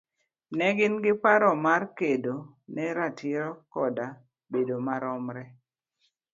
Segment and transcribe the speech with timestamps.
[0.57, 2.35] ne gin gi paro mar kedo
[2.73, 4.07] ne ratiro koda
[4.51, 5.43] bedo maromre